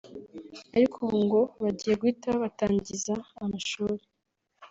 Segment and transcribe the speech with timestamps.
[0.75, 3.13] ariko ubu ngo bagiye guhita babatangiza
[3.43, 4.03] amashuri